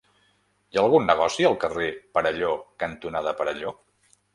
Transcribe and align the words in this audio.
Hi 0.71 0.79
ha 0.79 0.83
algun 0.83 1.05
negoci 1.11 1.47
al 1.51 1.59
carrer 1.67 1.93
Perelló 2.19 2.53
cantonada 2.87 3.41
Perelló? 3.43 3.81